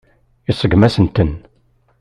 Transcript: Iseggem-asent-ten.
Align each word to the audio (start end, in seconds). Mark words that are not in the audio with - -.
Iseggem-asent-ten. 0.49 1.31